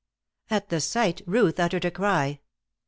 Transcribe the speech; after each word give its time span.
At 0.49 0.69
the 0.69 0.81
sight 0.81 1.21
Ruth 1.27 1.59
uttered 1.59 1.85
a 1.85 1.91
cry. 1.91 2.39